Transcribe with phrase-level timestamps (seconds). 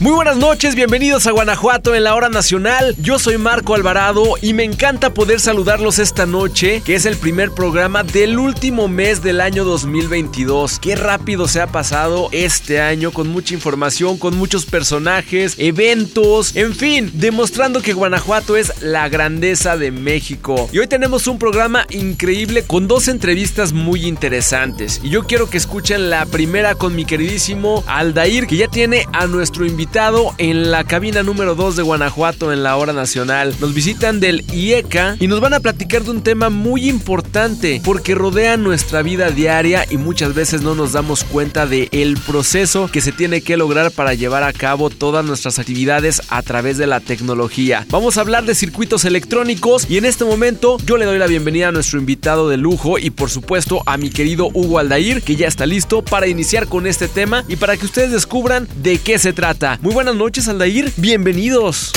[0.00, 2.96] Muy buenas noches, bienvenidos a Guanajuato en la hora nacional.
[3.02, 7.50] Yo soy Marco Alvarado y me encanta poder saludarlos esta noche, que es el primer
[7.50, 10.78] programa del último mes del año 2022.
[10.78, 16.74] Qué rápido se ha pasado este año con mucha información, con muchos personajes, eventos, en
[16.74, 20.70] fin, demostrando que Guanajuato es la grandeza de México.
[20.72, 24.98] Y hoy tenemos un programa increíble con dos entrevistas muy interesantes.
[25.02, 29.26] Y yo quiero que escuchen la primera con mi queridísimo Aldair, que ya tiene a
[29.26, 29.89] nuestro invitado
[30.38, 33.56] en la cabina número 2 de Guanajuato en la hora nacional.
[33.60, 38.14] Nos visitan del IECA y nos van a platicar de un tema muy importante porque
[38.14, 41.88] rodea nuestra vida diaria y muchas veces no nos damos cuenta de
[42.24, 46.78] proceso que se tiene que lograr para llevar a cabo todas nuestras actividades a través
[46.78, 47.84] de la tecnología.
[47.90, 51.68] Vamos a hablar de circuitos electrónicos y en este momento yo le doy la bienvenida
[51.68, 55.48] a nuestro invitado de lujo y por supuesto a mi querido Hugo Aldair que ya
[55.48, 59.32] está listo para iniciar con este tema y para que ustedes descubran de qué se
[59.32, 59.79] trata.
[59.80, 60.92] Muy buenas noches, Aldair.
[60.96, 61.92] Bienvenidos.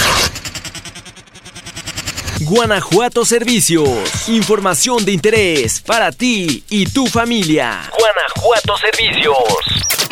[2.39, 4.29] Guanajuato Servicios.
[4.29, 7.91] Información de interés para ti y tu familia.
[7.99, 10.02] Guanajuato Servicios.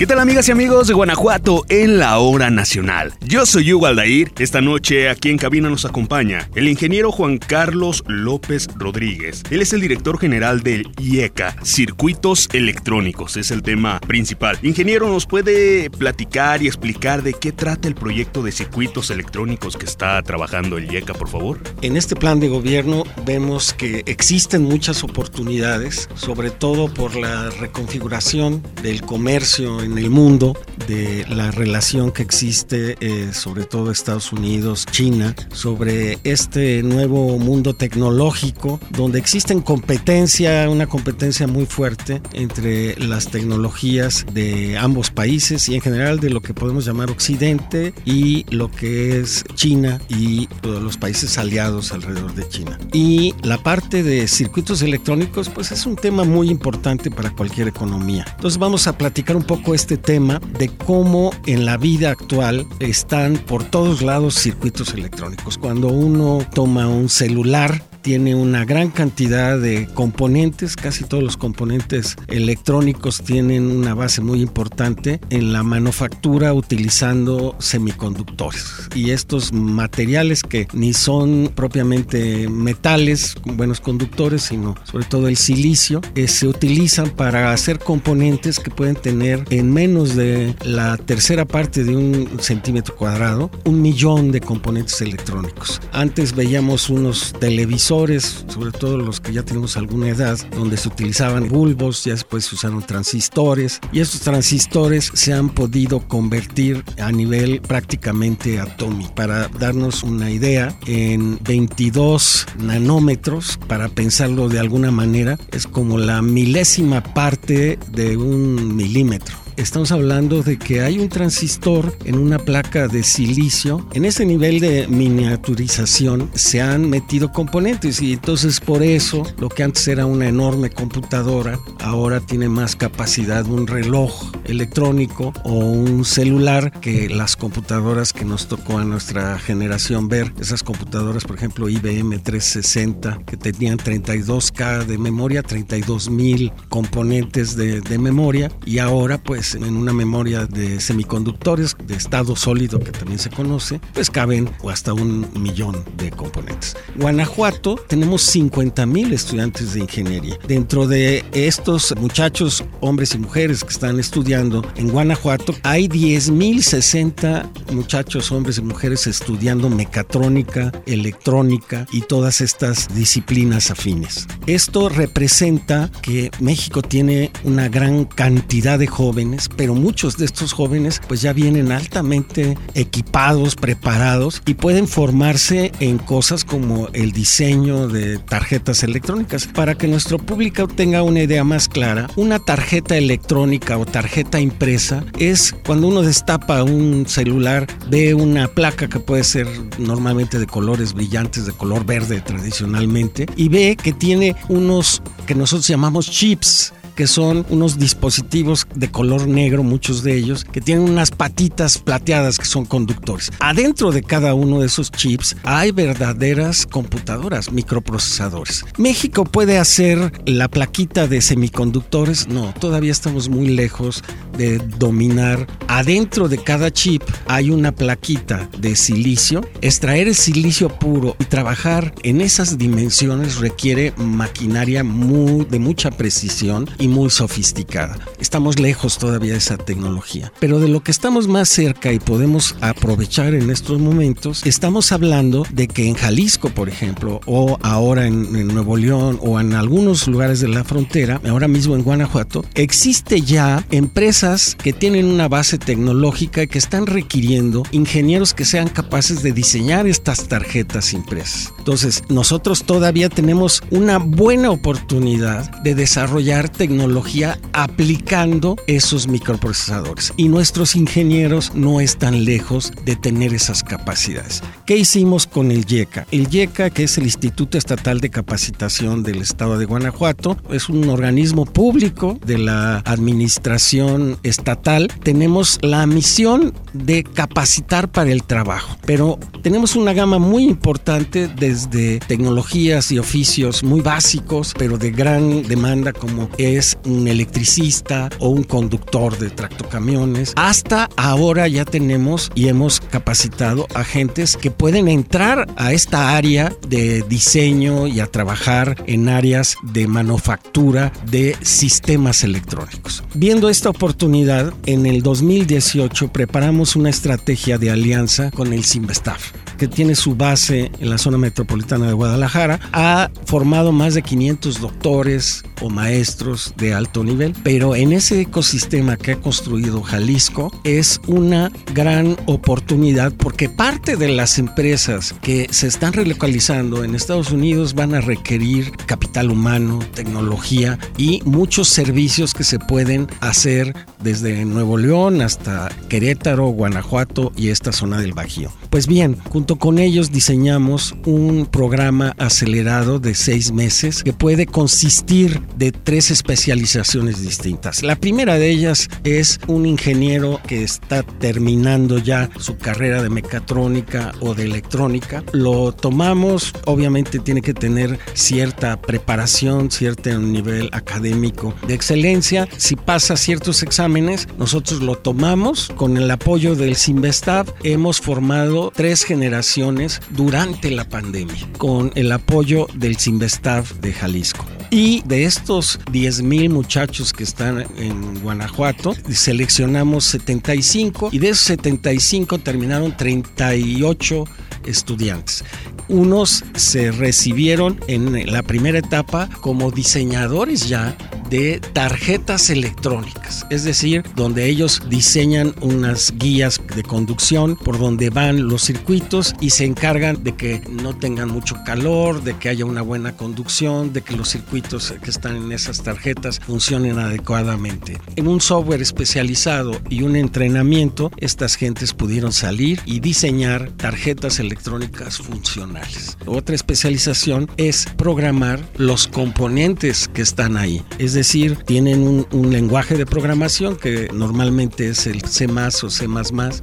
[0.00, 3.12] ¿Qué tal amigas y amigos de Guanajuato en la hora nacional?
[3.20, 4.32] Yo soy Hugo Aldair.
[4.38, 9.42] Esta noche aquí en cabina nos acompaña el ingeniero Juan Carlos López Rodríguez.
[9.50, 14.58] Él es el director general del IECA, Circuitos Electrónicos, es el tema principal.
[14.62, 19.84] Ingeniero, ¿nos puede platicar y explicar de qué trata el proyecto de circuitos electrónicos que
[19.84, 21.58] está trabajando el IECA, por favor?
[21.82, 28.62] En este plan de gobierno vemos que existen muchas oportunidades, sobre todo por la reconfiguración
[28.82, 34.32] del comercio en en el mundo de la relación que existe, eh, sobre todo Estados
[34.32, 42.96] Unidos, China, sobre este nuevo mundo tecnológico, donde existen competencia, una competencia muy fuerte entre
[42.96, 48.46] las tecnologías de ambos países y en general de lo que podemos llamar Occidente y
[48.50, 52.78] lo que es China y los países aliados alrededor de China.
[52.92, 58.24] Y la parte de circuitos electrónicos, pues es un tema muy importante para cualquier economía.
[58.36, 63.38] Entonces vamos a platicar un poco este tema de cómo en la vida actual están
[63.38, 65.56] por todos lados circuitos electrónicos.
[65.56, 72.16] Cuando uno toma un celular, tiene una gran cantidad de componentes, casi todos los componentes
[72.28, 78.88] electrónicos tienen una base muy importante en la manufactura utilizando semiconductores.
[78.94, 86.00] Y estos materiales que ni son propiamente metales, buenos conductores, sino sobre todo el silicio,
[86.14, 91.84] eh, se utilizan para hacer componentes que pueden tener en menos de la tercera parte
[91.84, 95.80] de un centímetro cuadrado un millón de componentes electrónicos.
[95.92, 101.48] Antes veíamos unos televisores sobre todo los que ya tenemos alguna edad, donde se utilizaban
[101.48, 107.60] bulbos, ya después se usaron transistores y estos transistores se han podido convertir a nivel
[107.60, 109.12] prácticamente atómico.
[109.16, 116.22] Para darnos una idea, en 22 nanómetros, para pensarlo de alguna manera, es como la
[116.22, 122.88] milésima parte de un milímetro estamos hablando de que hay un transistor en una placa
[122.88, 123.86] de silicio.
[123.92, 129.62] En ese nivel de miniaturización se han metido componentes y entonces por eso lo que
[129.62, 136.72] antes era una enorme computadora ahora tiene más capacidad un reloj electrónico o un celular
[136.80, 140.32] que las computadoras que nos tocó a nuestra generación ver.
[140.40, 147.80] Esas computadoras, por ejemplo, IBM 360 que tenían 32K de memoria, 32 mil componentes de,
[147.82, 153.18] de memoria y ahora pues en una memoria de semiconductores de estado sólido que también
[153.18, 156.76] se conoce, pues caben hasta un millón de componentes.
[156.96, 160.36] Guanajuato tenemos 50 mil estudiantes de ingeniería.
[160.46, 166.62] Dentro de estos muchachos, hombres y mujeres que están estudiando en Guanajuato, hay 10 mil
[166.62, 174.26] 60 muchachos, hombres y mujeres estudiando mecatrónica, electrónica y todas estas disciplinas afines.
[174.46, 181.00] Esto representa que México tiene una gran cantidad de jóvenes pero muchos de estos jóvenes
[181.08, 188.18] pues ya vienen altamente equipados, preparados y pueden formarse en cosas como el diseño de
[188.18, 189.46] tarjetas electrónicas.
[189.46, 195.04] Para que nuestro público tenga una idea más clara, una tarjeta electrónica o tarjeta impresa
[195.18, 199.46] es cuando uno destapa un celular, ve una placa que puede ser
[199.78, 205.66] normalmente de colores brillantes, de color verde tradicionalmente, y ve que tiene unos que nosotros
[205.66, 211.10] llamamos chips que son unos dispositivos de color negro, muchos de ellos, que tienen unas
[211.10, 213.32] patitas plateadas que son conductores.
[213.40, 218.66] Adentro de cada uno de esos chips hay verdaderas computadoras, microprocesadores.
[218.76, 222.28] ¿México puede hacer la plaquita de semiconductores?
[222.28, 224.04] No, todavía estamos muy lejos
[224.36, 225.46] de dominar.
[225.68, 229.40] Adentro de cada chip hay una plaquita de silicio.
[229.62, 236.68] Extraer el silicio puro y trabajar en esas dimensiones requiere maquinaria muy, de mucha precisión
[236.78, 237.98] y muy sofisticada.
[238.18, 240.32] Estamos lejos todavía de esa tecnología.
[240.40, 245.46] Pero de lo que estamos más cerca y podemos aprovechar en estos momentos, estamos hablando
[245.52, 250.40] de que en Jalisco, por ejemplo, o ahora en, Nuevo León o en algunos lugares
[250.40, 256.42] de la frontera, ahora mismo en Guanajuato, existe ya empresas que tienen una base tecnológica
[256.42, 261.52] y que están requiriendo ingenieros que sean capaces de diseñar estas tarjetas impresas.
[261.70, 270.12] Entonces, nosotros todavía tenemos una buena oportunidad de desarrollar tecnología aplicando esos microprocesadores.
[270.16, 274.42] Y nuestros ingenieros no están lejos de tener esas capacidades.
[274.66, 276.08] ¿Qué hicimos con el IECA?
[276.10, 280.88] El IECA, que es el Instituto Estatal de Capacitación del Estado de Guanajuato, es un
[280.88, 284.88] organismo público de la administración estatal.
[285.04, 291.28] Tenemos la misión de capacitar para el trabajo, pero tenemos una gama muy importante
[291.68, 298.44] tecnologías y oficios muy básicos, pero de gran demanda como es un electricista o un
[298.44, 305.72] conductor de tractocamiones, hasta ahora ya tenemos y hemos capacitado agentes que pueden entrar a
[305.72, 313.02] esta área de diseño y a trabajar en áreas de manufactura de sistemas electrónicos.
[313.14, 319.68] Viendo esta oportunidad, en el 2018 preparamos una estrategia de alianza con el Simvestaf que
[319.68, 325.42] tiene su base en la zona metropolitana de Guadalajara, ha formado más de 500 doctores
[325.60, 331.52] o maestros de alto nivel, pero en ese ecosistema que ha construido Jalisco es una
[331.74, 337.94] gran oportunidad porque parte de las empresas que se están relocalizando en Estados Unidos van
[337.94, 345.20] a requerir capital humano, tecnología y muchos servicios que se pueden hacer desde Nuevo León
[345.20, 348.50] hasta Querétaro, Guanajuato y esta zona del Bajío.
[348.70, 355.40] Pues bien, junto con ellos diseñamos un programa acelerado de seis meses que puede consistir
[355.56, 357.82] de tres especializaciones distintas.
[357.82, 364.12] La primera de ellas es un ingeniero que está terminando ya su carrera de mecatrónica
[364.20, 365.22] o de electrónica.
[365.32, 372.48] Lo tomamos, obviamente tiene que tener cierta preparación, cierto nivel académico de excelencia.
[372.56, 377.52] Si pasa ciertos exámenes, nosotros lo tomamos con el apoyo del Simvestab.
[377.62, 381.19] Hemos formado tres generaciones durante la pandemia
[381.58, 384.44] con el apoyo del Simvestab de Jalisco.
[384.70, 391.44] Y de estos 10 mil muchachos que están en Guanajuato, seleccionamos 75 y de esos
[391.46, 394.24] 75 terminaron 38
[394.66, 395.44] estudiantes.
[395.88, 400.96] Unos se recibieron en la primera etapa como diseñadores ya
[401.30, 408.48] de tarjetas electrónicas, es decir, donde ellos diseñan unas guías de conducción por donde van
[408.48, 412.82] los circuitos y se encargan de que no tengan mucho calor, de que haya una
[412.82, 417.98] buena conducción, de que los circuitos que están en esas tarjetas funcionen adecuadamente.
[418.16, 425.18] En un software especializado y un entrenamiento, estas gentes pudieron salir y diseñar tarjetas electrónicas
[425.18, 426.18] funcionales.
[426.26, 431.19] Otra especialización es programar los componentes que están ahí, es decir,
[431.66, 436.06] tienen un, lenguaje de programación que normalmente es el C o C,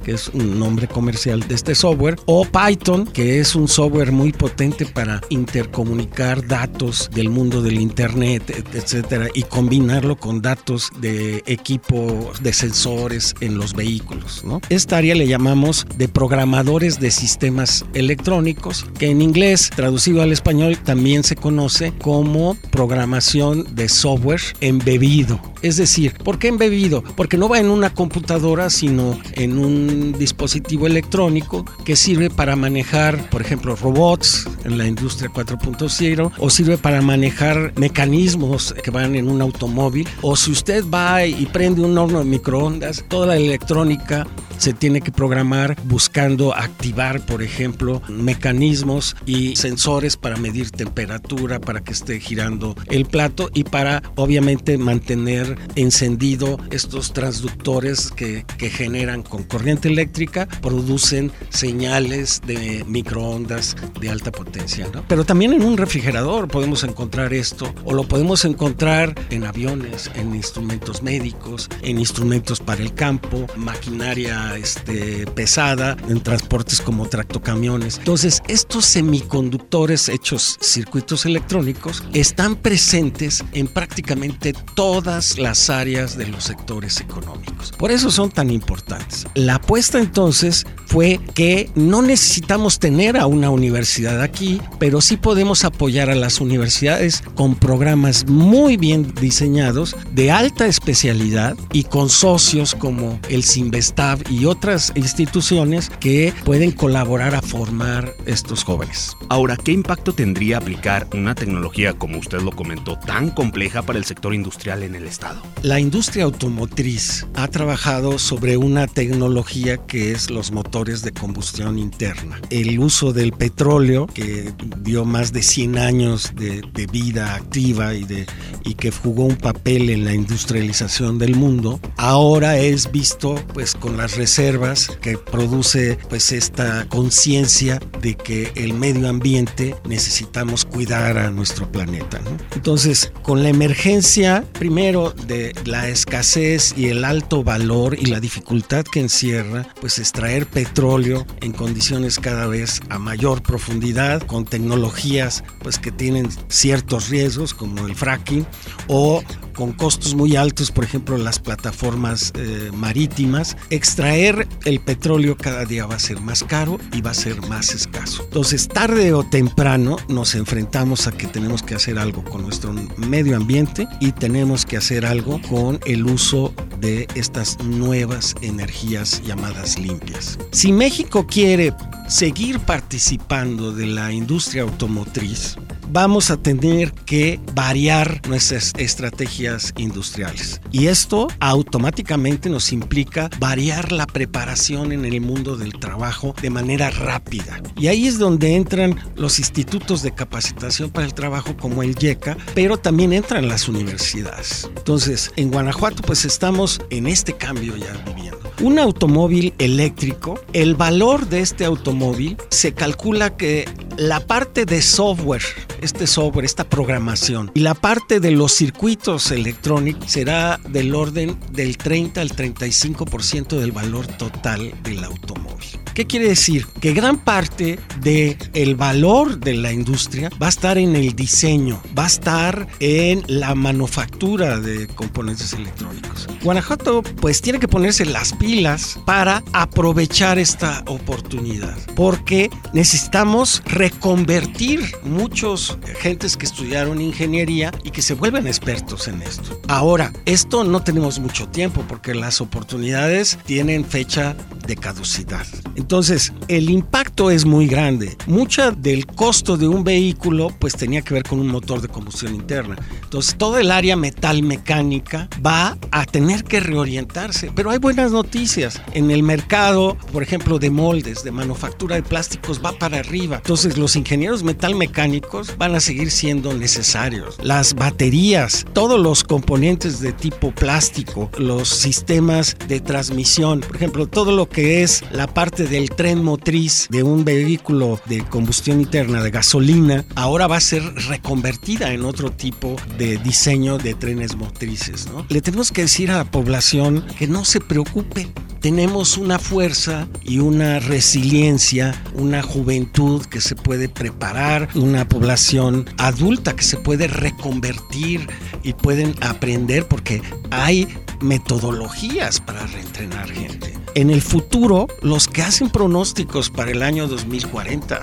[0.02, 4.32] que es un nombre comercial de este software, o Python, que es un software muy
[4.32, 12.32] potente para intercomunicar datos del mundo del Internet, etcétera, y combinarlo con datos de equipo
[12.42, 14.42] de sensores en los vehículos.
[14.68, 20.78] Esta área le llamamos de programadores de sistemas electrónicos, que en inglés, traducido al español,
[20.78, 25.40] también se conoce como programación de software embebido.
[25.62, 27.02] Es decir, ¿por qué embebido?
[27.16, 33.28] Porque no va en una computadora, sino en un dispositivo electrónico que sirve para manejar,
[33.30, 39.28] por ejemplo, robots en la industria 4.0 o sirve para manejar mecanismos que van en
[39.28, 44.26] un automóvil o si usted va y prende un horno de microondas, toda la electrónica
[44.58, 51.82] se tiene que programar buscando activar, por ejemplo, mecanismos y sensores para medir temperatura, para
[51.82, 59.22] que esté girando el plato y para obviamente mantener encendido estos transductores que, que generan
[59.22, 64.86] con corriente eléctrica, producen señales de microondas de alta potencia.
[65.08, 70.34] Pero también en un refrigerador podemos encontrar esto o lo podemos encontrar en aviones, en
[70.34, 77.98] instrumentos médicos, en instrumentos para el campo, maquinaria este, pesada, en transportes como tractocamiones.
[77.98, 86.44] Entonces, estos semiconductores hechos circuitos electrónicos están presentes en prácticamente todas las áreas de los
[86.44, 87.72] sectores económicos.
[87.78, 89.26] Por eso son tan importantes.
[89.34, 95.64] La apuesta entonces fue que no necesitamos tener a una universidad aquí, pero sí podemos
[95.64, 102.74] apoyar a las universidades con programas muy bien diseñados de alta especialidad y con socios
[102.74, 109.16] como el Sinvestav y otras instituciones que pueden colaborar a formar estos jóvenes.
[109.28, 114.04] Ahora, ¿qué impacto tendría aplicar una tecnología, como usted lo comentó, tan compleja para el
[114.04, 115.42] sector industrial en el Estado?
[115.62, 122.40] La industria automotriz ha trabajado sobre una tecnología que es los motores de combustión interna.
[122.50, 128.04] El uso del petróleo, que dio más de 100 años de, de vida activa y,
[128.04, 128.26] de,
[128.64, 133.96] y que jugó un papel en la industrialización del mundo, ahora es visto pues con
[133.96, 141.30] las reservas que produce pues esta conciencia de que el medio ambiente necesitamos cuidar a
[141.30, 142.18] nuestro planeta.
[142.18, 142.36] ¿no?
[142.54, 148.84] Entonces, con la emergencia primero de la escasez y el alto valor y la dificultad
[148.84, 155.78] que encierra, pues extraer petróleo en condiciones cada vez a mayor profundidad, con tecnologías pues
[155.78, 158.46] que tienen ciertos riesgos como el fracking
[158.88, 159.22] o
[159.54, 165.86] con costos muy altos, por ejemplo, las plataformas eh, marítimas, extraer el petróleo cada día
[165.86, 168.24] va a ser más caro y va a ser más escaso.
[168.24, 173.36] Entonces, tarde o temprano nos enfrentamos a que tenemos que hacer algo con nuestro medio
[173.36, 180.38] ambiente y tenemos que hacer algo con el uso de estas nuevas energías llamadas limpias.
[180.50, 181.72] Si México quiere
[182.08, 185.56] seguir participando de la industria automotriz,
[185.90, 190.60] vamos a tener que variar nuestras estrategias industriales.
[190.72, 196.90] Y esto automáticamente nos implica variar la preparación en el mundo del trabajo de manera
[196.90, 197.60] rápida.
[197.76, 202.36] Y ahí es donde entran los institutos de capacitación para el trabajo como el YECA,
[202.54, 204.68] pero también entran las universidades.
[204.76, 208.47] Entonces, en Guanajuato pues estamos en este cambio ya viviendo.
[208.60, 215.42] Un automóvil eléctrico, el valor de este automóvil se calcula que la parte de software,
[215.80, 221.78] este software, esta programación y la parte de los circuitos electrónicos será del orden del
[221.78, 225.87] 30 al 35% del valor total del automóvil.
[225.98, 226.64] ¿Qué quiere decir?
[226.80, 231.82] Que gran parte del el valor de la industria va a estar en el diseño,
[231.98, 236.28] va a estar en la manufactura de componentes electrónicos.
[236.44, 245.78] Guanajuato pues tiene que ponerse las pilas para aprovechar esta oportunidad, porque necesitamos reconvertir muchos
[245.98, 249.60] gentes que estudiaron ingeniería y que se vuelven expertos en esto.
[249.66, 254.36] Ahora, esto no tenemos mucho tiempo porque las oportunidades tienen fecha
[254.68, 255.46] de caducidad.
[255.74, 258.16] Entonces, el impacto es muy grande.
[258.26, 262.34] Mucha del costo de un vehículo pues tenía que ver con un motor de combustión
[262.34, 262.76] interna.
[263.02, 267.50] Entonces, todo el área metal mecánica va a tener que reorientarse.
[267.54, 268.80] Pero hay buenas noticias.
[268.92, 273.36] En el mercado, por ejemplo, de moldes, de manufactura de plásticos, va para arriba.
[273.36, 277.38] Entonces, los ingenieros metal mecánicos van a seguir siendo necesarios.
[277.42, 284.32] Las baterías, todos los componentes de tipo plástico, los sistemas de transmisión, por ejemplo, todo
[284.32, 289.30] lo que es la parte del tren motriz de un vehículo de combustión interna de
[289.30, 295.08] gasolina, ahora va a ser reconvertida en otro tipo de diseño de trenes motrices.
[295.08, 295.24] ¿no?
[295.28, 298.28] Le tenemos que decir a la población que no se preocupe.
[298.60, 306.56] Tenemos una fuerza y una resiliencia, una juventud que se puede preparar, una población adulta
[306.56, 308.26] que se puede reconvertir
[308.64, 310.88] y pueden aprender porque hay
[311.20, 313.78] metodologías para reentrenar gente.
[313.94, 318.00] En el futuro, los que hacen pronósticos para el año 2040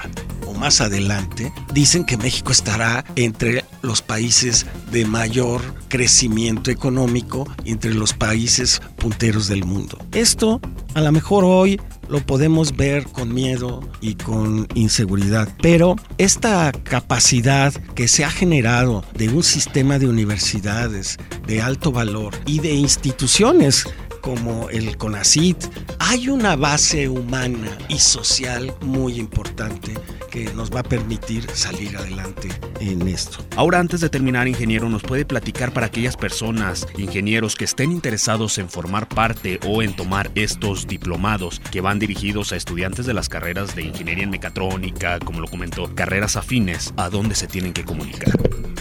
[0.48, 7.94] o más adelante, dicen que México estará entre los países de mayor crecimiento económico entre
[7.94, 9.98] los países punteros del mundo.
[10.12, 10.60] Esto,
[10.94, 15.50] a lo mejor hoy, lo podemos ver con miedo y con inseguridad.
[15.62, 22.34] Pero esta capacidad que se ha generado de un sistema de universidades de alto valor
[22.46, 23.88] y de instituciones
[24.25, 25.55] como el CONACIT
[26.00, 29.94] hay una base humana y social muy importante
[30.32, 33.46] que nos va a permitir salir adelante en esto.
[33.55, 38.58] Ahora antes de terminar, ingeniero, ¿nos puede platicar para aquellas personas, ingenieros que estén interesados
[38.58, 43.29] en formar parte o en tomar estos diplomados que van dirigidos a estudiantes de las
[43.29, 47.86] carreras de ingeniería en mecatrónica, como lo comentó, carreras afines, a dónde se tienen que
[47.86, 48.34] comunicar?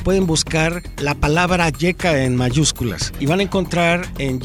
[0.04, 4.38] Pueden buscar la palabra YECA en mayúsculas y van a encontrar en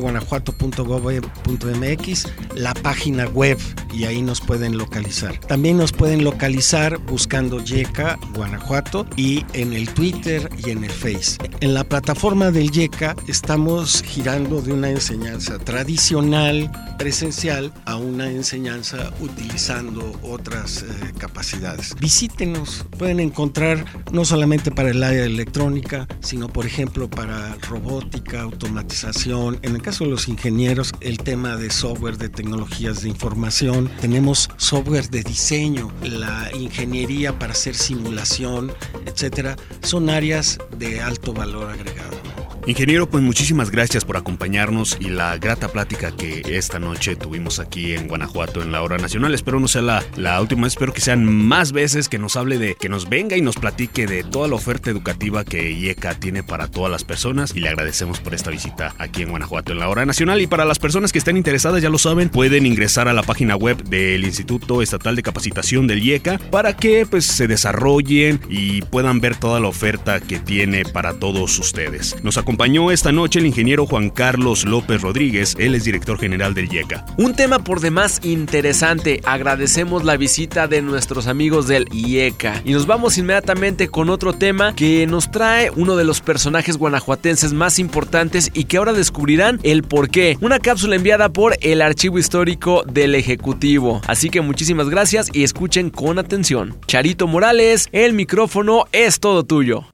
[0.00, 2.26] yeca.guanajuato.gov.mx
[2.56, 3.58] la página web
[3.92, 5.38] y ahí nos pueden localizar.
[5.38, 11.36] También nos pueden localizar buscando YECA Guanajuato y en el Twitter y en el Face.
[11.60, 19.12] En la plataforma del YECA estamos girando de una enseñanza tradicional presencial a una enseñanza
[19.20, 20.86] utilizando otras eh,
[21.18, 21.94] capacidades.
[21.98, 29.58] Visítenos, pueden encontrar no solamente para el área electrónica, sino por ejemplo para robótica, automatización,
[29.62, 34.48] en el caso de los ingenieros, el tema de software, de tecnologías de información, tenemos
[34.56, 38.72] software de diseño, la ingeniería para hacer simulación,
[39.04, 42.29] etcétera, son áreas de alto valor agregado.
[42.66, 47.94] Ingeniero, pues muchísimas gracias por acompañarnos y la grata plática que esta noche tuvimos aquí
[47.94, 49.34] en Guanajuato en la hora nacional.
[49.34, 52.74] Espero no sea la, la última, espero que sean más veces que nos hable de,
[52.74, 56.68] que nos venga y nos platique de toda la oferta educativa que IECA tiene para
[56.68, 60.04] todas las personas y le agradecemos por esta visita aquí en Guanajuato en la hora
[60.04, 60.42] nacional.
[60.42, 63.56] Y para las personas que estén interesadas, ya lo saben, pueden ingresar a la página
[63.56, 69.20] web del Instituto Estatal de Capacitación del IECA para que pues se desarrollen y puedan
[69.20, 72.22] ver toda la oferta que tiene para todos ustedes.
[72.22, 76.66] Nos acompañó esta noche el ingeniero Juan Carlos López Rodríguez, él es director general del
[76.68, 77.06] IECA.
[77.16, 82.88] Un tema por demás interesante, agradecemos la visita de nuestros amigos del IECA y nos
[82.88, 88.50] vamos inmediatamente con otro tema que nos trae uno de los personajes guanajuatenses más importantes
[88.52, 90.36] y que ahora descubrirán el por qué.
[90.40, 94.00] Una cápsula enviada por el Archivo Histórico del Ejecutivo.
[94.08, 96.76] Así que muchísimas gracias y escuchen con atención.
[96.88, 99.84] Charito Morales, el micrófono es todo tuyo.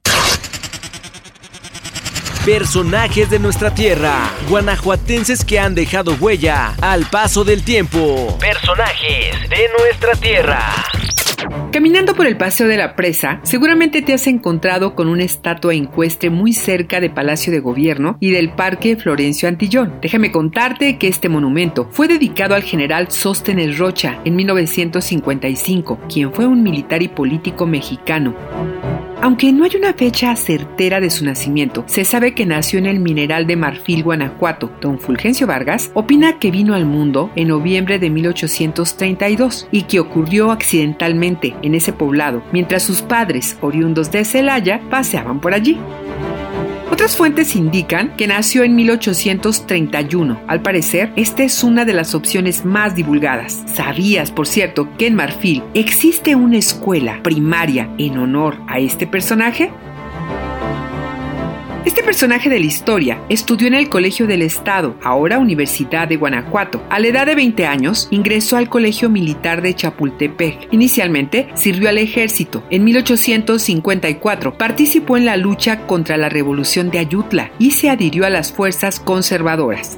[2.47, 8.37] Personajes de nuestra tierra, guanajuatenses que han dejado huella al paso del tiempo.
[8.39, 10.61] Personajes de nuestra tierra.
[11.73, 16.29] Caminando por el Paseo de la Presa, seguramente te has encontrado con una estatua encuestre
[16.29, 19.95] muy cerca de Palacio de Gobierno y del Parque Florencio Antillón.
[20.01, 26.45] Déjame contarte que este monumento fue dedicado al general Sóstenes Rocha en 1955, quien fue
[26.45, 28.33] un militar y político mexicano.
[29.19, 32.99] Aunque no hay una fecha certera de su nacimiento, se sabe que nació en el
[32.99, 34.71] mineral de Marfil, Guanajuato.
[34.79, 40.51] Don Fulgencio Vargas opina que vino al mundo en noviembre de 1832 y que ocurrió
[40.51, 45.77] accidentalmente en ese poblado, mientras sus padres, oriundos de Celaya, paseaban por allí.
[46.91, 50.39] Otras fuentes indican que nació en 1831.
[50.47, 53.63] Al parecer, esta es una de las opciones más divulgadas.
[53.73, 59.71] ¿Sabías, por cierto, que en Marfil existe una escuela primaria en honor a este personaje?
[61.87, 66.83] Este personaje de la historia estudió en el Colegio del Estado, ahora Universidad de Guanajuato.
[66.89, 70.67] A la edad de 20 años, ingresó al Colegio Militar de Chapultepec.
[70.73, 72.61] Inicialmente, sirvió al ejército.
[72.71, 78.29] En 1854, participó en la lucha contra la Revolución de Ayutla y se adhirió a
[78.29, 79.97] las fuerzas conservadoras.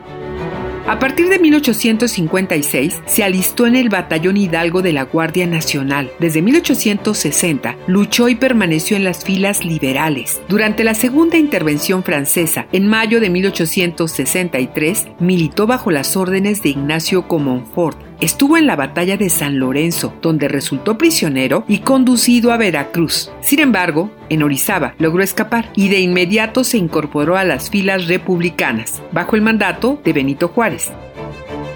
[0.89, 6.10] A partir de 1856 se alistó en el Batallón Hidalgo de la Guardia Nacional.
[6.17, 10.41] Desde 1860 luchó y permaneció en las filas liberales.
[10.49, 17.28] Durante la Segunda Intervención Francesa, en mayo de 1863, militó bajo las órdenes de Ignacio
[17.28, 23.32] Comonfort, estuvo en la batalla de San Lorenzo, donde resultó prisionero y conducido a Veracruz.
[23.41, 29.01] Sin embargo, en Orizaba logró escapar y de inmediato se incorporó a las filas republicanas,
[29.12, 30.91] bajo el mandato de Benito Juárez.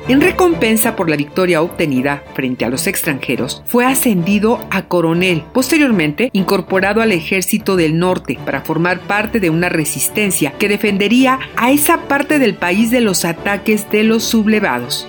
[0.09, 6.29] En recompensa por la victoria obtenida frente a los extranjeros, fue ascendido a coronel, posteriormente
[6.33, 12.01] incorporado al ejército del norte para formar parte de una resistencia que defendería a esa
[12.01, 15.07] parte del país de los ataques de los sublevados.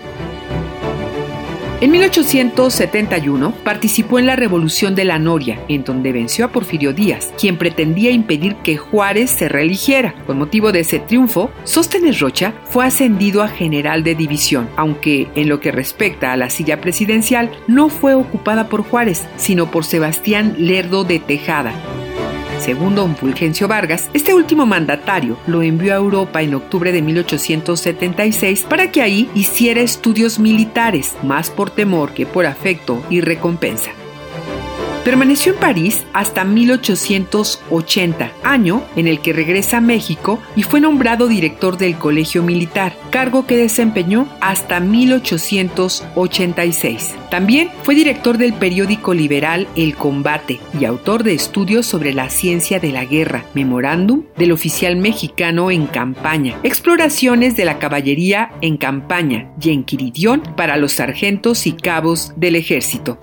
[1.85, 7.31] En 1871 participó en la Revolución de la Noria, en donde venció a Porfirio Díaz,
[7.38, 10.14] quien pretendía impedir que Juárez se reeligiera.
[10.27, 15.51] Con motivo de ese triunfo, Sóstenes Rocha fue ascendido a general de división, aunque en
[15.51, 20.55] lo que respecta a la silla presidencial no fue ocupada por Juárez, sino por Sebastián
[20.57, 21.75] Lerdo de Tejada,
[22.64, 28.62] según don Fulgencio Vargas, este último mandatario lo envió a Europa en octubre de 1876
[28.62, 33.90] para que ahí hiciera estudios militares, más por temor que por afecto y recompensa.
[35.05, 41.29] Permaneció en París hasta 1880, año en el que regresa a México y fue nombrado
[41.29, 47.14] director del Colegio Militar, cargo que desempeñó hasta 1886.
[47.31, 52.81] También fue director del periódico liberal El Combate y autor de estudios sobre la ciencia
[52.81, 59.51] de la guerra, memorándum del oficial mexicano en campaña, exploraciones de la caballería en campaña
[59.61, 63.19] y enquiridión para los sargentos y cabos del ejército.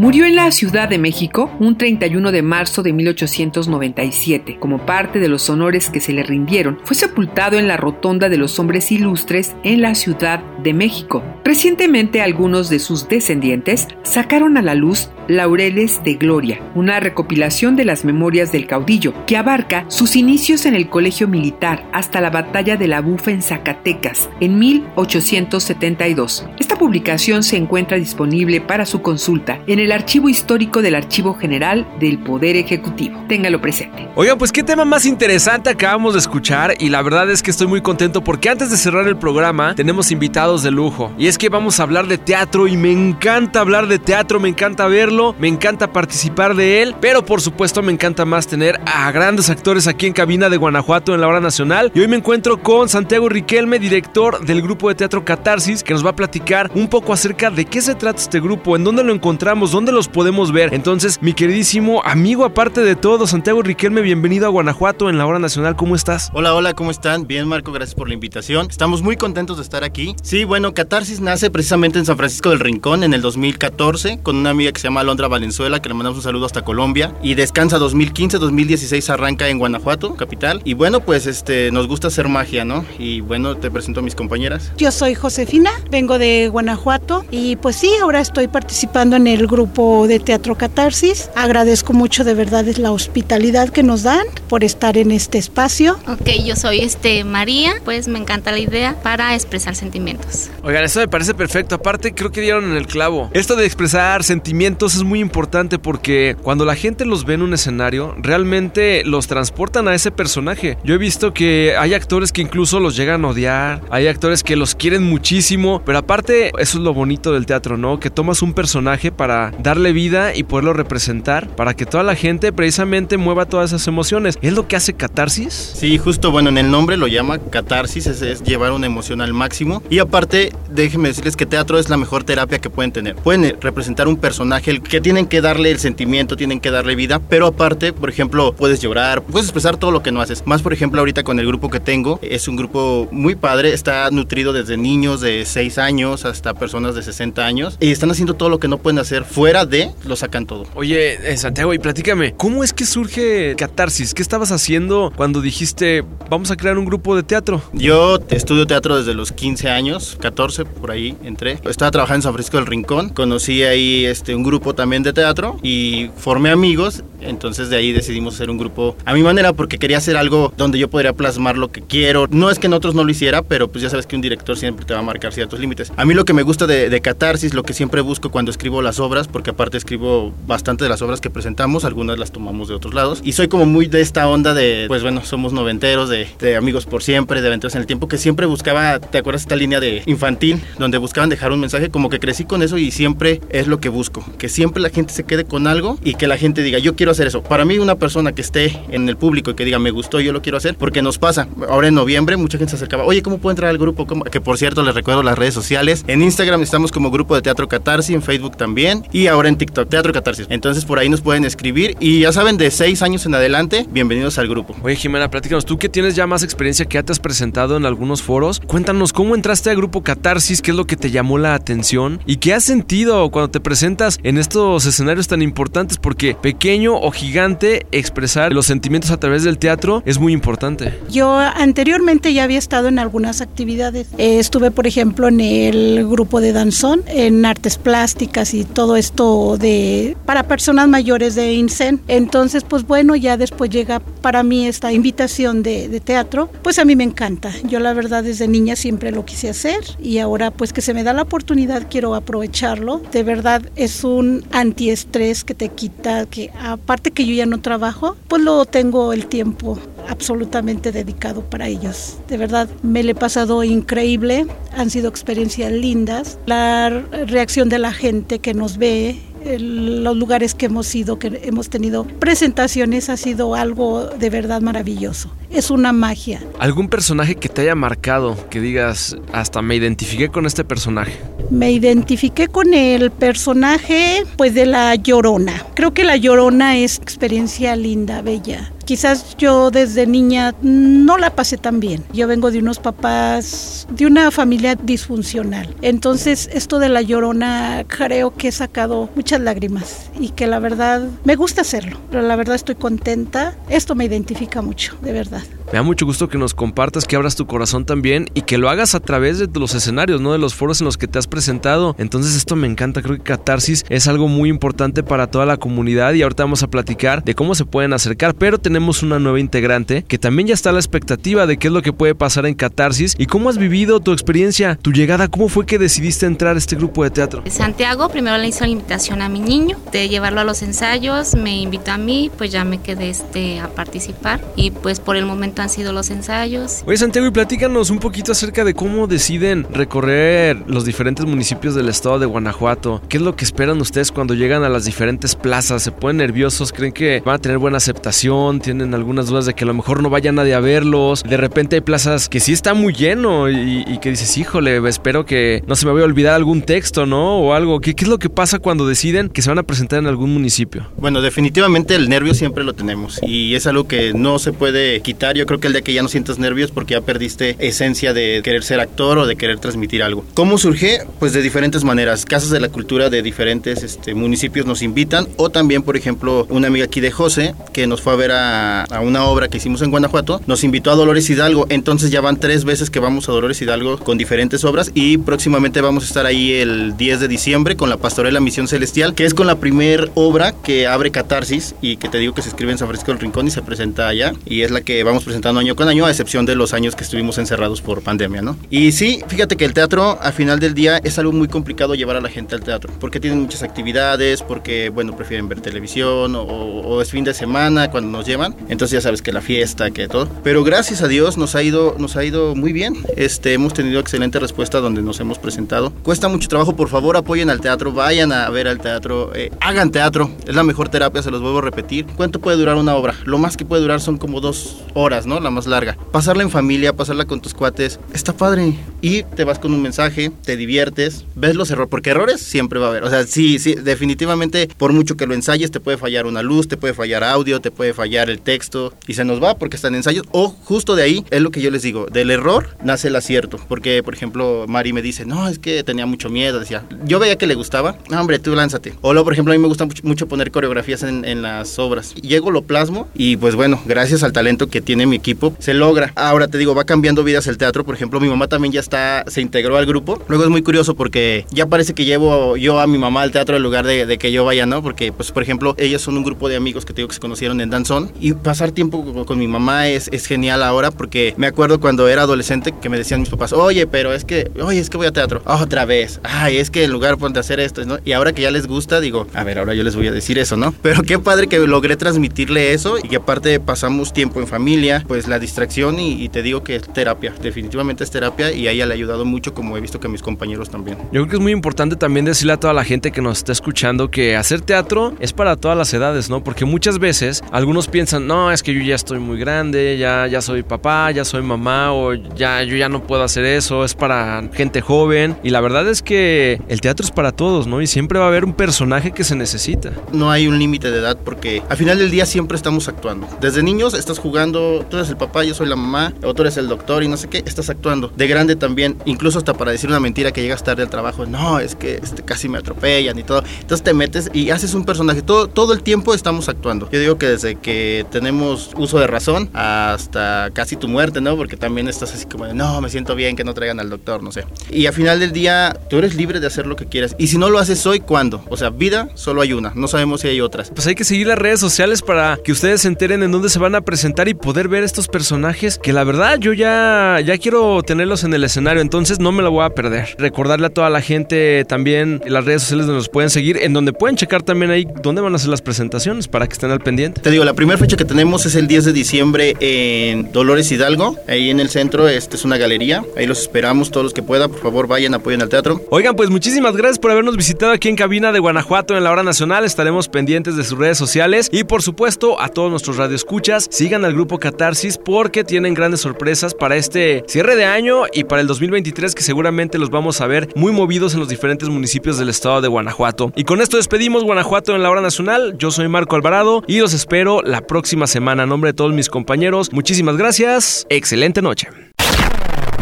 [0.00, 4.56] Murió en la Ciudad de México un 31 de marzo de 1897.
[4.58, 8.38] Como parte de los honores que se le rindieron, fue sepultado en la Rotonda de
[8.38, 11.22] los Hombres Ilustres en la Ciudad de México.
[11.44, 17.84] Recientemente algunos de sus descendientes sacaron a la luz Laureles de Gloria, una recopilación de
[17.84, 22.76] las memorias del caudillo que abarca sus inicios en el colegio militar hasta la batalla
[22.76, 26.46] de la Bufa en Zacatecas en 1872.
[26.58, 31.86] Esta publicación se encuentra disponible para su consulta en el Archivo Histórico del Archivo General
[31.98, 33.24] del Poder Ejecutivo.
[33.28, 34.08] Téngalo presente.
[34.14, 37.66] Oigan, pues qué tema más interesante acabamos de escuchar y la verdad es que estoy
[37.66, 41.48] muy contento porque antes de cerrar el programa tenemos invitados de lujo y es que
[41.48, 45.48] vamos a hablar de teatro y me encanta hablar de teatro, me encanta verlo, me
[45.48, 50.06] encanta participar de él, pero por supuesto me encanta más tener a grandes actores aquí
[50.06, 53.78] en cabina de Guanajuato en la hora nacional y hoy me encuentro con Santiago Riquelme,
[53.78, 57.64] director del grupo de teatro Catarsis, que nos va a platicar un poco acerca de
[57.64, 60.74] qué se trata este grupo, en dónde lo encontramos, dónde los podemos ver.
[60.74, 65.38] Entonces, mi queridísimo amigo, aparte de todo, Santiago Riquelme, bienvenido a Guanajuato en la hora
[65.38, 65.74] nacional.
[65.74, 66.30] ¿Cómo estás?
[66.34, 67.26] Hola, hola, ¿cómo están?
[67.26, 68.66] Bien, Marco, gracias por la invitación.
[68.68, 70.14] Estamos muy contentos de estar aquí.
[70.22, 74.50] Sí, bueno, Catarsis nace precisamente en San Francisco del Rincón en el 2014 con una
[74.50, 77.14] amiga que se llama Alondra Valenzuela, que le mandamos un saludo hasta Colombia.
[77.22, 80.60] Y descansa 2015, 2016 arranca en Guanajuato, capital.
[80.64, 82.84] Y bueno, pues este, nos gusta hacer magia, ¿no?
[82.98, 84.72] Y bueno, te presento a mis compañeras.
[84.76, 89.69] Yo soy Josefina, vengo de Guanajuato y pues sí, ahora estoy participando en el grupo
[89.70, 91.30] de Teatro Catarsis.
[91.36, 95.96] Agradezco mucho de verdad la hospitalidad que nos dan por estar en este espacio.
[96.08, 100.50] Ok, yo soy este María, pues me encanta la idea para expresar sentimientos.
[100.64, 101.76] Oigan, eso me parece perfecto.
[101.76, 103.30] Aparte, creo que dieron en el clavo.
[103.32, 107.54] Esto de expresar sentimientos es muy importante porque cuando la gente los ve en un
[107.54, 110.78] escenario, realmente los transportan a ese personaje.
[110.84, 114.56] Yo he visto que hay actores que incluso los llegan a odiar, hay actores que
[114.56, 118.00] los quieren muchísimo, pero aparte, eso es lo bonito del teatro, ¿no?
[118.00, 122.52] Que tomas un personaje para darle vida y poderlo representar para que toda la gente
[122.52, 124.38] precisamente mueva todas esas emociones.
[124.42, 125.72] ¿Es lo que hace catarsis?
[125.74, 129.32] Sí, justo, bueno, en el nombre lo llama catarsis, es, es llevar una emoción al
[129.32, 129.82] máximo.
[129.90, 133.16] Y aparte, déjenme decirles que teatro es la mejor terapia que pueden tener.
[133.16, 137.18] Pueden eh, representar un personaje que tienen que darle el sentimiento, tienen que darle vida,
[137.18, 140.42] pero aparte, por ejemplo, puedes llorar, puedes expresar todo lo que no haces.
[140.46, 144.10] Más, por ejemplo, ahorita con el grupo que tengo, es un grupo muy padre, está
[144.10, 148.48] nutrido desde niños de 6 años hasta personas de 60 años y están haciendo todo
[148.48, 150.66] lo que no pueden hacer fuera de lo sacan todo.
[150.74, 154.12] Oye, eh, Santiago, y platícame, ¿cómo es que surge Catarsis?
[154.12, 157.62] ¿Qué estabas haciendo cuando dijiste, vamos a crear un grupo de teatro?
[157.72, 161.58] Yo estudio teatro desde los 15 años, 14 por ahí entré.
[161.64, 165.56] Estaba trabajando en San Francisco del Rincón, conocí ahí este, un grupo también de teatro
[165.62, 169.98] y formé amigos, entonces de ahí decidimos hacer un grupo a mi manera porque quería
[169.98, 172.26] hacer algo donde yo podría plasmar lo que quiero.
[172.30, 174.56] No es que en otros no lo hiciera, pero pues ya sabes que un director
[174.56, 175.92] siempre te va a marcar ciertos límites.
[175.96, 178.82] A mí lo que me gusta de, de Catarsis, lo que siempre busco cuando escribo
[178.82, 182.74] las obras, porque aparte escribo bastante de las obras que presentamos, algunas las tomamos de
[182.74, 183.20] otros lados.
[183.24, 186.86] Y soy como muy de esta onda de, pues bueno, somos noventeros, de, de amigos
[186.86, 190.02] por siempre, de aventuras en el tiempo, que siempre buscaba, ¿te acuerdas esta línea de
[190.06, 191.90] infantil, donde buscaban dejar un mensaje?
[191.90, 195.12] Como que crecí con eso y siempre es lo que busco, que siempre la gente
[195.12, 197.42] se quede con algo y que la gente diga, yo quiero hacer eso.
[197.42, 200.32] Para mí, una persona que esté en el público y que diga, me gustó, yo
[200.32, 201.48] lo quiero hacer, porque nos pasa.
[201.68, 204.06] Ahora en noviembre, mucha gente se acercaba, oye, ¿cómo puedo entrar al grupo?
[204.06, 204.24] ¿Cómo?
[204.24, 206.04] Que por cierto, les recuerdo las redes sociales.
[206.06, 209.88] En Instagram estamos como grupo de teatro Catarsis, en Facebook también, y ahora en TikTok,
[209.88, 210.46] Teatro Catarsis.
[210.50, 214.38] Entonces por ahí nos pueden escribir y ya saben, de seis años en adelante, bienvenidos
[214.38, 214.76] al grupo.
[214.82, 217.86] Oye, Jimena, platícanos, tú que tienes ya más experiencia, que ya te has presentado en
[217.86, 221.54] algunos foros, cuéntanos cómo entraste al grupo Catarsis, qué es lo que te llamó la
[221.54, 226.99] atención y qué has sentido cuando te presentas en estos escenarios tan importantes, porque pequeño
[227.00, 230.98] o gigante, expresar los sentimientos a través del teatro es muy importante.
[231.10, 234.08] Yo anteriormente ya había estado en algunas actividades.
[234.18, 239.56] Eh, estuve, por ejemplo, en el grupo de danzón, en artes plásticas y todo esto
[239.58, 242.00] de para personas mayores de INSEN.
[242.08, 246.84] Entonces, pues bueno, ya después llega para mí esta invitación de, de teatro, pues a
[246.84, 247.52] mí me encanta.
[247.64, 251.04] Yo la verdad desde niña siempre lo quise hacer y ahora pues que se me
[251.04, 253.00] da la oportunidad quiero aprovecharlo.
[253.12, 256.50] De verdad es un antiestrés que te quita, que
[256.90, 262.18] aparte que yo ya no trabajo, pues lo tengo el tiempo absolutamente dedicado para ellos.
[262.26, 264.44] De verdad, me le he pasado increíble,
[264.76, 266.40] han sido experiencias lindas.
[266.46, 266.90] La
[267.28, 269.20] reacción de la gente que nos ve
[269.60, 275.30] los lugares que hemos ido, que hemos tenido presentaciones, ha sido algo de verdad maravilloso.
[275.48, 276.42] Es una magia.
[276.58, 281.20] ¿Algún personaje que te haya marcado, que digas, hasta me identifiqué con este personaje?
[281.50, 285.66] Me identifiqué con el personaje, pues de la Llorona.
[285.74, 291.56] Creo que la Llorona es experiencia linda, bella quizás yo desde niña no la pasé
[291.56, 292.02] tan bien.
[292.12, 295.72] Yo vengo de unos papás, de una familia disfuncional.
[295.80, 301.08] Entonces esto de la llorona creo que he sacado muchas lágrimas y que la verdad
[301.22, 303.54] me gusta hacerlo, pero la verdad estoy contenta.
[303.68, 305.44] Esto me identifica mucho, de verdad.
[305.66, 308.68] Me da mucho gusto que nos compartas, que abras tu corazón también y que lo
[308.68, 310.32] hagas a través de los escenarios, ¿no?
[310.32, 311.94] De los foros en los que te has presentado.
[311.96, 316.14] Entonces esto me encanta, creo que Catarsis es algo muy importante para toda la comunidad
[316.14, 320.04] y ahorita vamos a platicar de cómo se pueden acercar, pero tenemos una nueva integrante
[320.06, 322.54] que también ya está a la expectativa de qué es lo que puede pasar en
[322.54, 326.58] Catarsis y cómo has vivido tu experiencia, tu llegada, cómo fue que decidiste entrar a
[326.58, 327.42] este grupo de teatro.
[327.48, 331.60] Santiago primero le hizo la invitación a mi niño de llevarlo a los ensayos, me
[331.60, 335.62] invitó a mí, pues ya me quedé este, a participar y pues por el momento
[335.62, 336.82] han sido los ensayos.
[336.86, 341.88] Oye Santiago, y platícanos un poquito acerca de cómo deciden recorrer los diferentes municipios del
[341.88, 343.02] estado de Guanajuato.
[343.08, 345.82] ¿Qué es lo que esperan ustedes cuando llegan a las diferentes plazas?
[345.82, 346.72] ¿Se ponen nerviosos?
[346.72, 348.60] ¿Creen que van a tener buena aceptación?
[348.70, 351.24] ¿Tienen algunas dudas de que a lo mejor no vaya nadie a verlos?
[351.24, 355.64] De repente hay plazas que sí está muy lleno y, que dices, híjole, espero que
[355.66, 357.40] no se me vaya a olvidar algún texto, ¿no?
[357.40, 357.80] O algo.
[357.80, 360.32] ¿Qué, ¿Qué es lo que pasa cuando deciden que se van a presentar en algún
[360.32, 360.86] municipio?
[360.98, 365.36] Bueno, definitivamente el nervio siempre lo tenemos y es algo que no se puede quitar.
[365.36, 368.40] Yo creo que el día que ya no sientas nervios porque ya perdiste esencia de
[368.44, 370.24] querer ser actor o de querer transmitir algo.
[370.34, 371.00] ¿Cómo surge?
[371.18, 372.24] Pues de diferentes maneras.
[372.24, 376.68] Casas de la cultura de diferentes este, municipios nos invitan o también, por ejemplo, una
[376.68, 379.82] amiga aquí de José que nos fue a ver a, a una obra que hicimos
[379.82, 381.66] en Guanajuato, nos invitó a Dolores Hidalgo.
[381.68, 385.80] Entonces ya van tres veces que vamos a Dolores Hidalgo con diferentes obras y próximamente
[385.80, 389.34] vamos a estar ahí el 10 de diciembre con la Pastorela Misión Celestial, que es
[389.34, 392.78] con la primer obra que abre Catarsis y que te digo que se escribe en
[392.78, 395.76] San Francisco del Rincón y se presenta allá y es la que vamos presentando año
[395.76, 398.56] con año a excepción de los años que estuvimos encerrados por pandemia, ¿no?
[398.70, 402.16] Y sí, fíjate que el teatro al final del día es algo muy complicado llevar
[402.16, 407.00] a la gente al teatro, porque tienen muchas actividades, porque, bueno, prefieren ver televisión o,
[407.00, 410.28] es fin de semana cuando nos llevan, entonces ya sabes que la fiesta, que todo.
[410.42, 414.00] Pero gracias a Dios nos ha ido, nos ha ido muy bien, este, hemos tenido
[414.00, 415.90] excelente respuesta donde nos hemos presentado.
[416.02, 419.90] Cuesta mucho trabajo, por favor apoyen al teatro, vayan a ver al teatro, eh, hagan
[419.90, 422.06] teatro, es la mejor terapia, se los vuelvo a repetir.
[422.16, 423.14] ¿Cuánto puede durar una obra?
[423.24, 425.40] Lo más que puede durar son como dos horas, ¿no?
[425.40, 425.96] La más larga.
[426.12, 428.74] Pasarla en familia, pasarla con tus cuates, está padre.
[429.02, 432.86] Y te vas con un mensaje, te diviertes, ves los errores, porque errores siempre va
[432.86, 433.04] a haber.
[433.04, 436.68] O sea, sí, sí, definitivamente, por mucho que lo ensayes, te puede fallar una luz,
[436.68, 439.94] te puede fallar audio, te puede fallar el texto, y se nos va porque están
[439.94, 440.26] ensayos.
[440.32, 443.58] O justo de ahí es lo que yo les digo, del error nace el acierto.
[443.68, 447.36] Porque, por ejemplo, Mari me dice, no, es que tenía mucho miedo, decía, yo veía
[447.36, 448.94] que le gustaba, no, hombre, tú lánzate.
[449.00, 452.14] O luego, por ejemplo, a mí me gusta mucho, poner coreografías en, en las obras.
[452.14, 456.12] Llego, lo plasmo, y pues bueno, gracias al talento que tiene mi equipo, se logra.
[456.16, 457.84] Ahora te digo, va cambiando vidas el teatro.
[457.84, 460.22] Por ejemplo, mi mamá también ya está, se integró al grupo.
[460.28, 463.56] Luego es muy curioso porque ya parece que llevo yo a mi mamá al teatro
[463.56, 464.82] en lugar de, que yo vaya, ¿no?
[464.82, 467.20] Porque, pues, por ejemplo, ellos son un grupo de amigos que te digo que se
[467.20, 468.12] conocieron en Danzón.
[468.20, 472.22] Y pasar tiempo con, mi mamá es, es genial ahora porque me acuerdo cuando era
[472.22, 475.12] adolescente que me decían mis papás, oye, pero es que, oye, es que voy a
[475.12, 475.42] teatro.
[475.44, 476.20] otra vez.
[476.22, 477.98] Ay, es que en lugar de hacer esto, ¿no?
[478.04, 480.38] Y ahora que ya les gusta, digo, a ver, ahora yo les voy a decir
[480.38, 480.72] eso, ¿no?
[480.82, 485.28] Pero qué padre que logré transmitirle eso y que aparte pasamos tiempo en familia, pues
[485.28, 488.86] la distracción y, y te digo que es terapia, definitivamente es terapia y a ella
[488.86, 490.98] le ha ayudado mucho como he visto que a mis compañeros también.
[490.98, 493.52] Yo creo que es muy importante también decirle a toda la gente que nos está
[493.52, 496.42] escuchando que hacer teatro es para todas las edades, ¿no?
[496.42, 500.40] Porque muchas veces algunos piensan, no, es que yo ya estoy muy grande, ya, ya
[500.40, 504.42] soy papá, ya soy mamá o ya yo ya no puedo hacer eso, es para
[504.52, 507.80] gente joven y la verdad es que el teatro es para todos, ¿no?
[507.80, 509.92] Y siempre va a haber un personaje que se necesita.
[510.12, 513.28] No hay un límite de edad porque al final del día siempre estamos actuando.
[513.40, 516.56] Desde niños estás jugando, tú eres el papá, yo soy la mamá, o tú eres
[516.56, 518.12] el doctor y no sé qué, estás actuando.
[518.16, 521.60] De grande también, incluso hasta para decir una mentira que llegas tarde al trabajo, no,
[521.60, 523.42] es que este, casi me atropellan y todo.
[523.60, 525.22] Entonces te metes y haces un personaje.
[525.22, 526.88] Todo, todo el tiempo estamos actuando.
[526.90, 531.36] Yo digo que desde que tenemos uso de razón hasta casi tu muerte, ¿no?
[531.36, 534.22] Porque también estás así como de, no, me siento bien que no traigan al doctor,
[534.22, 534.44] no sé.
[534.70, 537.14] Y al final del día, tú eres libre de hacer lo que quieras.
[537.18, 538.44] Y si no lo haces hoy, ¿cuándo?
[538.48, 539.72] O sea, vida solo hay una.
[539.74, 540.70] No sabemos si hay otras.
[540.70, 543.58] Pues hay que seguir las redes sociales para que ustedes se enteren en dónde se
[543.58, 547.36] van a presentar y poder ver ver estos personajes que la verdad yo ya, ya
[547.38, 550.14] quiero tenerlos en el escenario, entonces no me la voy a perder.
[550.16, 553.72] Recordarle a toda la gente también en las redes sociales donde nos pueden seguir, en
[553.72, 556.80] donde pueden checar también ahí dónde van a hacer las presentaciones para que estén al
[556.80, 557.20] pendiente.
[557.20, 561.16] Te digo, la primera fecha que tenemos es el 10 de diciembre en Dolores Hidalgo,
[561.26, 564.50] ahí en el centro, este es una galería, ahí los esperamos todos los que puedan,
[564.50, 565.80] por favor vayan, apoyen al teatro.
[565.90, 569.22] Oigan, pues muchísimas gracias por habernos visitado aquí en cabina de Guanajuato en la hora
[569.22, 574.04] nacional, estaremos pendientes de sus redes sociales y por supuesto a todos nuestros radioescuchas, sigan
[574.04, 578.46] al grupo Catarsis porque tienen grandes sorpresas para este cierre de año y para el
[578.46, 582.60] 2023 que seguramente los vamos a ver muy movidos en los diferentes municipios del estado
[582.60, 583.32] de Guanajuato.
[583.36, 586.94] Y con esto despedimos Guanajuato en la hora nacional, yo soy Marco Alvarado y los
[586.94, 588.42] espero la próxima semana.
[588.42, 591.70] A nombre de todos mis compañeros, muchísimas gracias, excelente noche.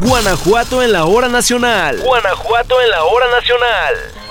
[0.00, 2.00] Guanajuato en la hora nacional.
[2.02, 4.27] Guanajuato en la hora nacional.